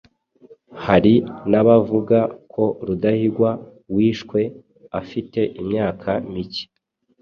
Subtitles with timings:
[0.85, 1.13] Hari
[1.51, 2.19] n’abavuga
[2.53, 3.49] ko Rudahigwa
[3.95, 4.39] wishwe
[5.01, 6.65] afite imyaka micye